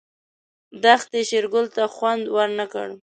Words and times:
دښتې 0.83 1.19
شېرګل 1.29 1.65
ته 1.75 1.83
خوند 1.95 2.23
ورنه 2.35 2.65
کړ. 2.73 2.87